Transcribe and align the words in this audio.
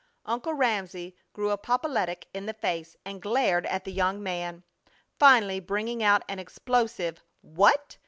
Uncle 0.25 0.55
Ramsey 0.55 1.15
grew 1.31 1.51
apoplectic 1.51 2.25
in 2.33 2.47
the 2.47 2.55
face 2.55 2.95
and 3.05 3.21
glared 3.21 3.67
at 3.67 3.83
the 3.85 3.91
young 3.93 4.23
man, 4.23 4.63
finally 5.19 5.59
bringing 5.59 6.01
out 6.01 6.23
an 6.27 6.39
explosive: 6.39 7.21
"What! 7.43 7.97